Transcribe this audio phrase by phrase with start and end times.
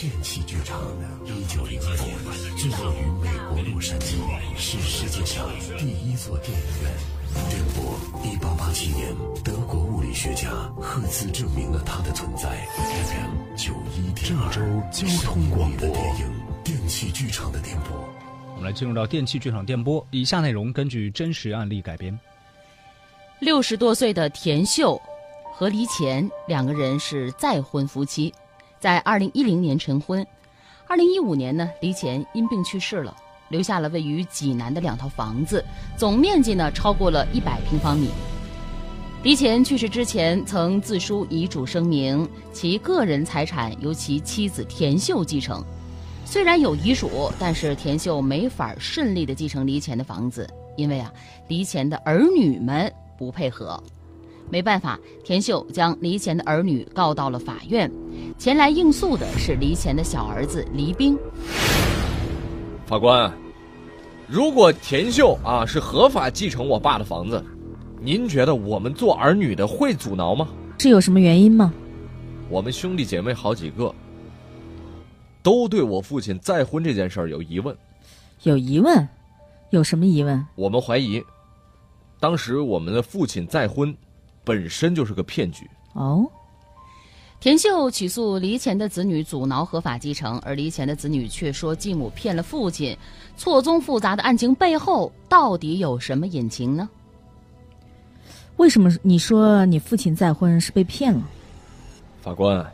[0.00, 0.80] 电器剧场，
[1.24, 4.14] 一九零一年制作于美国洛杉矶，
[4.56, 5.44] 是世界上
[5.76, 6.92] 第一座电影院。
[7.50, 10.50] 电波，一八八七年，德国物理学家
[10.80, 12.48] 赫兹证明了它的存在。
[12.76, 14.48] FM 九一点二，
[14.92, 18.08] 郑州交通广播电影电器剧场的电波。
[18.54, 22.16] 我们来进入到电器剧场电波，以下内容根据真实案例改编。
[23.40, 25.00] 六十多岁的田秀
[25.52, 28.32] 和黎前两个人是再婚夫妻，
[28.80, 30.26] 在二零一零年成婚。
[30.86, 33.16] 二零一五年呢，黎乾因病去世了，
[33.48, 35.64] 留下了位于济南的两套房子，
[35.96, 38.08] 总面积呢超过了一百平方米。
[39.22, 45.62] 黎乾去世之前曾自书遗嘱声明，其个人财产由其妻子田秀继承。
[46.24, 51.12] 虽然有遗嘱，但是田秀没法顺利的继承黎乾的房子，因为啊，
[51.48, 52.92] 黎乾的儿女们。
[53.18, 53.82] 不配合，
[54.50, 57.90] 没办法，田秀将黎前的儿女告到了法院。
[58.38, 61.18] 前来应诉的是黎前的小儿子黎兵。
[62.86, 63.30] 法官，
[64.26, 67.44] 如果田秀啊是合法继承我爸的房子，
[68.00, 70.48] 您觉得我们做儿女的会阻挠吗？
[70.78, 71.72] 是有什么原因吗？
[72.48, 73.94] 我们兄弟姐妹好几个，
[75.42, 77.76] 都对我父亲再婚这件事儿有疑问。
[78.44, 79.06] 有疑问？
[79.70, 80.46] 有什么疑问？
[80.54, 81.22] 我们怀疑。
[82.18, 83.94] 当时我们的父亲再婚，
[84.48, 85.68] 本身就是个骗局。
[85.92, 86.26] 哦，
[87.38, 92.96] 田秀起诉黎前的子女阻挠合法继承，而黎前的子女却说继母骗了父亲。
[93.36, 96.88] 错综复杂的案情背后，到底有什么隐情呢？
[98.56, 101.22] 为什么你说你父亲再婚是被骗了？
[102.22, 102.72] 法官，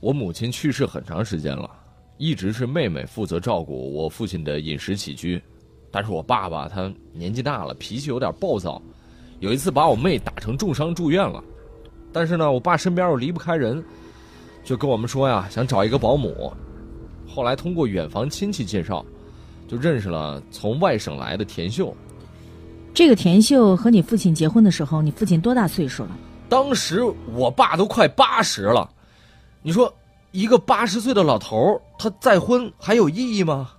[0.00, 1.70] 我母亲去世很长时间了，
[2.18, 5.42] 一直是妹妹负责照顾我父亲的饮食起居。
[5.90, 8.82] 但是我爸爸他年纪大了，脾气有点暴躁，
[9.40, 11.42] 有一次把我妹打成重伤住院了。
[12.12, 13.84] 但是呢，我爸身边又离不开人，
[14.64, 16.52] 就跟我们说呀，想找一个保姆。
[17.28, 19.04] 后来通过远房亲戚介绍，
[19.68, 21.94] 就认识了从外省来的田秀。
[22.94, 26.16] 这个田秀和你父亲结婚的时候，你父亲多大岁数了？
[26.48, 27.02] 当时
[27.34, 28.88] 我爸都快八十了，
[29.60, 29.92] 你说
[30.30, 33.70] 一个八十岁的老头他再婚还有意义吗？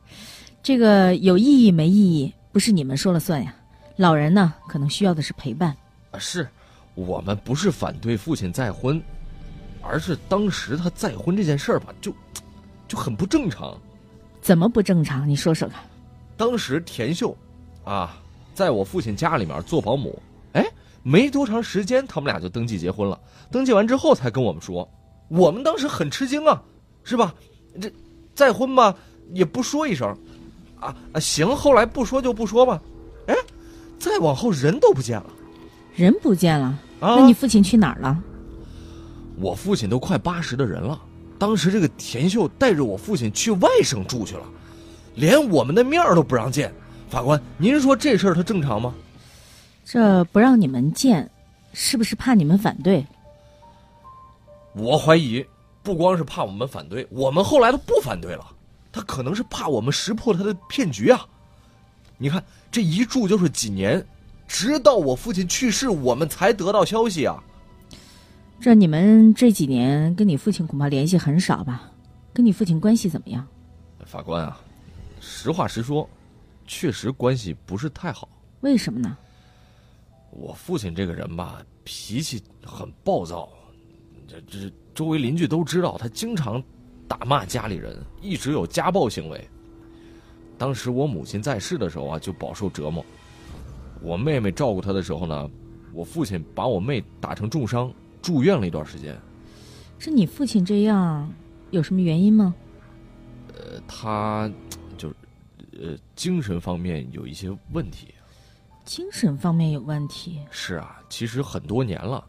[0.62, 3.54] 这个有意义没意义，不是你们说了算呀。
[3.96, 5.76] 老人呢，可能需要的是陪伴。
[6.10, 6.48] 啊，是，
[6.94, 9.00] 我们不是反对父亲再婚，
[9.80, 12.12] 而是当时他再婚这件事儿吧，就
[12.88, 13.80] 就很不正常。
[14.40, 15.28] 怎么不正常？
[15.28, 15.80] 你说说看。
[16.36, 17.36] 当时田秀，
[17.84, 18.20] 啊，
[18.52, 20.20] 在我父亲家里面做保姆，
[20.54, 20.66] 哎，
[21.04, 23.18] 没多长时间，他们俩就登记结婚了。
[23.50, 24.88] 登记完之后才跟我们说，
[25.28, 26.60] 我们当时很吃惊啊，
[27.04, 27.32] 是吧？
[27.80, 27.92] 这
[28.34, 28.92] 再婚吧，
[29.32, 30.08] 也不说一声。
[30.80, 32.82] 啊啊行，后来不说就不说吧。
[34.04, 35.26] 哎，再往后人都不见了，
[35.94, 36.66] 人不见了。
[37.00, 38.22] 啊，那你父亲去哪儿了？
[39.36, 41.00] 我父亲都快八十的人了，
[41.38, 44.44] 当时这个田秀带着我父亲去外省住去了，
[45.14, 46.72] 连我们的面都不让见。
[47.08, 48.94] 法官，您说这事儿他正常吗？
[49.84, 51.30] 这不让你们见，
[51.72, 53.06] 是不是怕你们反对？
[54.74, 55.44] 我怀疑，
[55.82, 58.46] 不光是怕我们反对，我们后来都不反对了。
[58.92, 61.26] 他可能是怕我们识破他的骗局啊！
[62.18, 64.04] 你看这一住就是几年，
[64.46, 67.42] 直到我父亲去世，我们才得到消息啊。
[68.60, 71.90] 这你们这几年跟你父亲恐怕联系很少吧？
[72.32, 73.46] 跟你父亲关系怎么样？
[74.06, 74.60] 法官啊，
[75.20, 76.08] 实话实说，
[76.66, 78.28] 确实关系不是太好。
[78.60, 79.16] 为什么呢？
[80.30, 83.48] 我父亲这个人吧，脾气很暴躁，
[84.26, 86.62] 这这周围邻居都知道，他经常。
[87.06, 89.48] 打骂家里人，一直有家暴行为。
[90.56, 93.04] 当时我母亲在世的时候啊，就饱受折磨。
[94.00, 95.50] 我妹妹照顾她的时候呢，
[95.92, 97.92] 我父亲把我妹打成重伤，
[98.22, 99.16] 住院了一段时间。
[99.98, 101.32] 是你父亲这样，
[101.70, 102.54] 有什么原因吗？
[103.48, 104.50] 呃，他
[104.96, 105.14] 就是
[105.80, 108.14] 呃精神方面有一些问题。
[108.84, 110.40] 精神方面有问题？
[110.50, 112.24] 是啊，其实很多年了，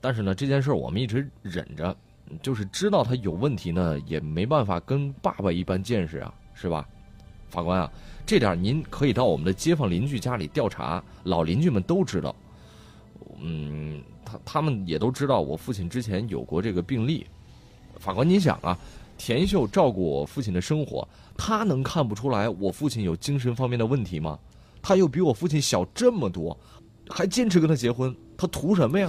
[0.00, 1.96] 但是呢，这件事我们一直忍着。
[2.42, 6.84] 就是知道他有问题呢，也没办法跟爸爸一般见识啊，是吧？
[7.56, 7.90] 法官啊，
[8.26, 12.36] 这点您可以到我们的街坊邻居家里调查，老邻居们都知道。
[13.40, 17.26] 嗯，他他们也都知道我父亲之前有过这个病例。
[17.98, 18.76] 法官，您想啊，
[19.16, 24.38] 田秀照顾我父亲的生活，他能看不出来我父亲有精神方面的问题吗？
[24.82, 26.54] 他又比我父亲小这么多，
[27.08, 29.08] 还坚持跟他结婚，他图什么呀？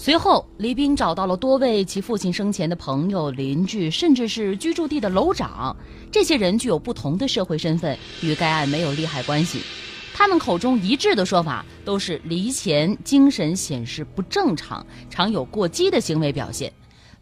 [0.00, 5.76] 随后，黎兵找到了多位其父亲生前的朋友、邻居，甚至是居住地的楼长。
[6.12, 9.60] 这些人具有不同的社会身份，与该案没有利害关系。
[10.14, 16.72] 他们口中一致的说法都是黎前精神显示不正常，常有过激的行为表现。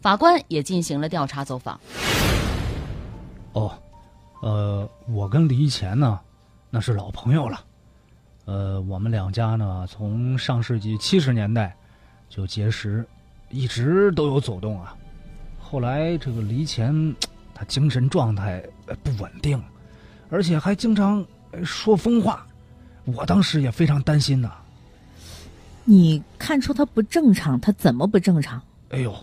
[0.02, 1.81] 法官也进行了调查走访。
[3.55, 3.72] 哦，
[4.43, 6.20] 呃，我跟黎钱呢，
[6.69, 7.58] 那是老朋友了。
[8.44, 11.75] 呃，我们两家呢，从上世纪七十年代
[12.28, 13.05] 就结识，
[13.50, 14.94] 一直都有走动啊。
[15.58, 17.14] 后来这个黎钱，
[17.55, 18.62] 他精神状态
[19.02, 19.62] 不稳定，
[20.31, 21.25] 而且还经常
[21.64, 22.46] 说疯话，
[23.05, 24.52] 我当时也非常担心呐。
[25.84, 28.61] 你看出他不正常，他怎么不正常？
[28.90, 29.14] 哎呦，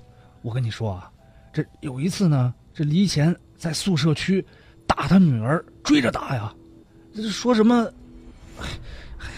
[0.42, 1.12] 我跟你说啊，
[1.52, 4.46] 这有一次呢，这黎钱在宿舍区
[4.88, 6.54] 打他女儿，追着打呀，
[7.30, 7.90] 说什么？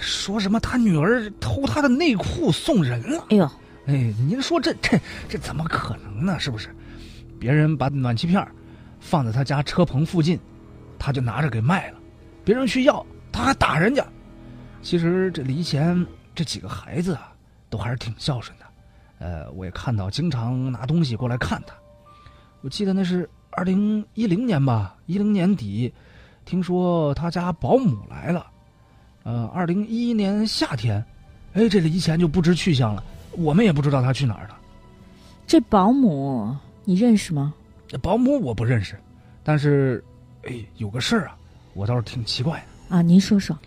[0.05, 0.59] 说什么？
[0.59, 3.25] 他女儿偷他的内裤送人了？
[3.31, 3.45] 哎呦，
[3.87, 6.39] 哎，您说这这这怎么可能呢？
[6.39, 6.69] 是不是？
[7.39, 8.47] 别人把暖气片
[8.99, 10.39] 放在他家车棚附近，
[10.97, 11.97] 他就拿着给卖了。
[12.43, 14.05] 别人去要，他还打人家。
[14.81, 17.33] 其实这离前这几个孩子啊，
[17.69, 18.65] 都还是挺孝顺的。
[19.17, 21.73] 呃，我也看到经常拿东西过来看他。
[22.61, 25.93] 我记得那是二零一零年吧，一零年底，
[26.45, 28.45] 听说他家保姆来了。
[29.25, 31.03] 呃，二零一一年夏天，
[31.53, 34.55] 哎，这黎钱就不知去向了，我们也不知道他去哪儿了。
[35.47, 37.51] 这保姆你认识吗？
[38.03, 38.95] 保姆我不认识，
[39.43, 40.03] 但是，
[40.43, 41.35] 哎，有个事儿啊，
[41.73, 42.95] 我倒是挺奇怪的。
[42.95, 43.57] 啊，您说说。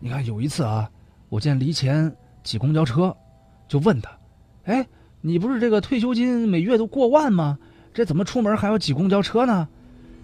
[0.00, 0.90] 你看有一次啊，
[1.28, 2.12] 我见黎钱
[2.42, 3.16] 挤公交车，
[3.68, 4.10] 就问他，
[4.64, 4.84] 哎，
[5.20, 7.56] 你不是这个退休金每月都过万吗？
[7.92, 9.68] 这怎么出门还要挤公交车呢？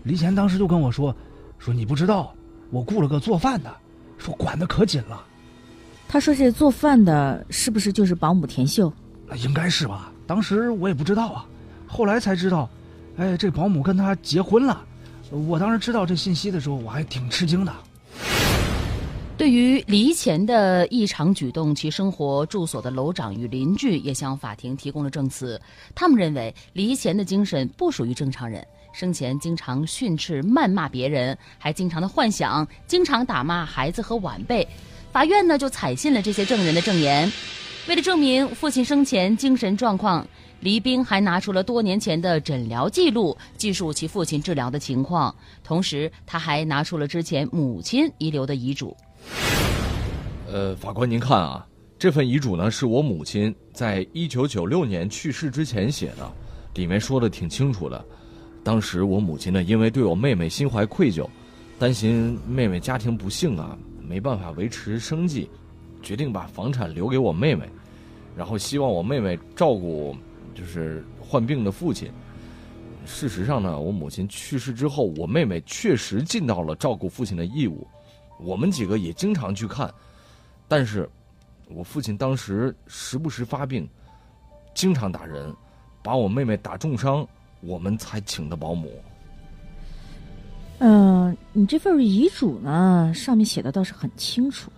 [0.02, 1.14] 黎钱当时就跟我说，
[1.60, 2.34] 说你不知道，
[2.72, 3.72] 我雇了个做饭的。
[4.20, 5.24] 说管的可紧了，
[6.06, 8.92] 他说这做饭的是不是就是保姆田秀？
[9.26, 10.12] 那应该是吧。
[10.26, 11.46] 当时我也不知道啊，
[11.86, 12.68] 后来才知道，
[13.16, 14.84] 哎，这保姆跟他结婚了。
[15.30, 17.72] 我当时知道这信息的时候，我还挺吃惊的。
[19.38, 25.58] 对于黎钱的异常举动，其生活住所的楼长与邻居也向法庭提供了证词。
[25.94, 28.62] 他们认为黎钱的精神不属于正常人。
[28.92, 34.66] 生前经常训斥、谩骂别人，还经常的幻想，经常打骂孩子和晚辈。
[35.12, 37.30] 法院呢就采信了这些证人的证言。
[37.88, 40.26] 为了证明父亲生前精神状况，
[40.60, 45.34] 黎兵还拿出了多年前的诊疗记录，记述其父亲治疗的情况。
[45.64, 48.96] 同时，他还拿出了之前母亲遗留的遗嘱。
[50.46, 51.66] 呃，法官您看啊，
[51.98, 56.30] 这份遗嘱呢是我母亲在一九九六年去世之前写的，
[56.74, 58.04] 里面说的挺清楚的。
[58.62, 61.26] 当时我母亲呢，因为对我妹妹心怀愧疚，
[61.78, 65.48] 担心妹妹家庭不幸啊，没办法维持生计，
[66.02, 67.68] 决定把房产留给我妹妹，
[68.36, 70.14] 然后希望我妹妹照顾
[70.54, 72.10] 就是患病的父亲。
[73.06, 77.86] 事实上呢，我母亲去世之后，我妹妹确实尽到了照顾父亲的义务，
[78.38, 79.92] 我们几个也经常去看，
[80.68, 81.08] 但是
[81.68, 83.88] 我父亲当时时不时发病，
[84.74, 85.52] 经常打人，
[86.02, 87.26] 把我妹妹打重伤。
[87.60, 88.90] 我们才请的保姆。
[90.78, 94.70] 嗯，你这份遗嘱呢，上面写的倒是很清楚。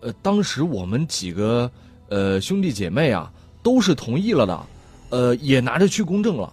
[0.00, 1.70] 呃，当时我们几个
[2.08, 3.32] 呃兄弟姐妹啊，
[3.62, 4.66] 都是同意了的，
[5.10, 6.52] 呃，也拿着去公证了。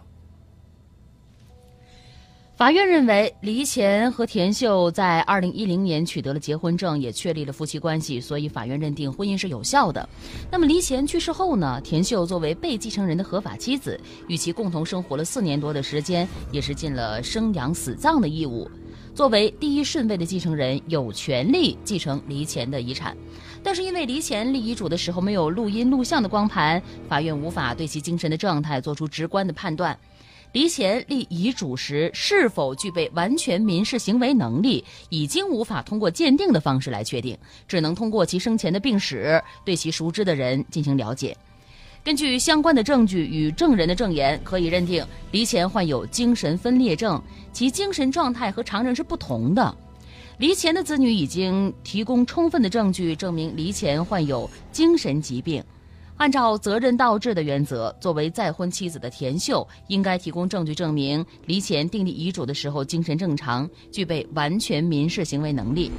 [2.63, 10.07] 法院认为，黎钱和田秀在二零一零年取得了结婚证，也确立了夫妻关系，所以法院认定婚姻是有效的。
[10.50, 11.81] 那么，黎钱去世后呢？
[11.83, 14.00] 田秀作为被继承人的合法妻子，
[14.30, 18.65] 与其共同生活了四年多的时间，也是尽了生养死葬的义务。
[19.13, 23.13] 作为第一顺位的继承人，有权利继承黎钱的遗产。
[23.62, 29.98] 但是，因为黎钱立遗嘱的时候没有录音录像的光盘，法院无法对其精神的状态做出直观的判断。
[30.53, 37.36] 黎贤立遗嘱时是否具备完全民事行为能力，已经无法通过鉴定的方式来确定，
[37.67, 41.36] 只能通过其生前的病史对其熟知的人进行了解。
[42.03, 47.19] 根据相关的证据与证人的证言，可以认定黎前患有精神分裂症，
[47.51, 49.75] 其精神状态和常人是不同的。
[50.38, 55.63] 黎前的子女已经提供充分的证据，证明黎前患有精神疾病。
[56.17, 65.91] 按照责任倒置的原则，作为再婚妻子的田秀应该提供证据证明离前订立遗嘱的时候精神正常，具备完全民事行为能力。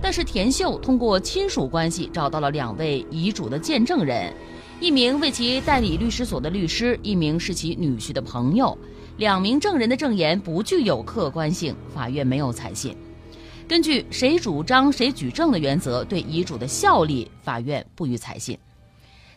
[0.00, 4.32] 但是田秀通过亲属关系找到了两位遗嘱的见证人，
[4.80, 8.76] 一名为其代理律师所的律师，一名是其女婿的朋友。
[9.16, 12.96] 两名证人的证言不具有客观性，法院没有采信。
[13.66, 18.56] 根据谁主张谁举证的原则，对遗嘱的效力，法院不予采信。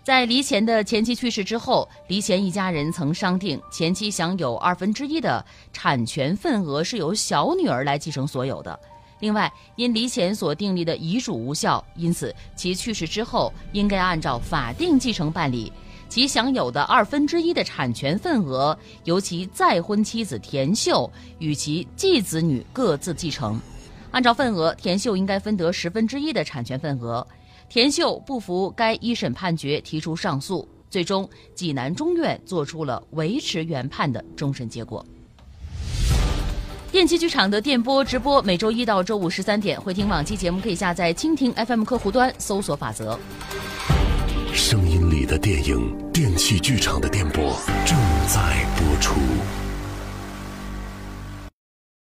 [0.04, 8.78] 在黎钱的前妻去世之后，黎钱一家人曾商定，前妻享有二分之一的产权份额是由小女儿来继承所有的。
[9.20, 15.72] 另外，因黎钱所订立的遗嘱无效，因此其去世之后应该按照法定继承办理。
[16.10, 23.62] 其享有的二分之一的产权份额由其再婚妻子田秀与其继子女各自继承。
[24.10, 27.26] 按照份额，田秀应该分得十分之一的产权份额。
[27.72, 35.06] 田秀不服该一审判决，提出上诉，最终济南中院作出了维持原判的终审结果。
[36.92, 43.18] 电器剧场的电波直播每周一到周五十三点，会听往期节目可以下载蜻蜓 FM 客户端搜索“法则”。
[44.54, 47.98] 声音里的电影，电器剧场的电波正
[48.28, 49.16] 在播出。